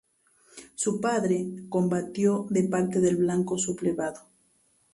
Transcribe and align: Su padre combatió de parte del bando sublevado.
Su 0.73 0.99
padre 0.99 1.45
combatió 1.69 2.47
de 2.49 2.63
parte 2.63 2.99
del 3.01 3.23
bando 3.23 3.55
sublevado. 3.59 4.21